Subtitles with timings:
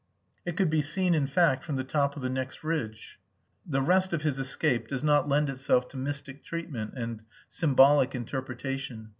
[0.47, 3.19] It could be seen, in fact, from the top of the next ridge....
[3.67, 9.09] The rest of his escape does not lend itself to mystic treatment and symbolic interpretation.